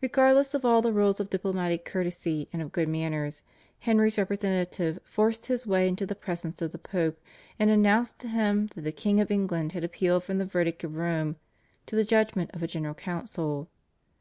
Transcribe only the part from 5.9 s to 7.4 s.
the presence of the Pope,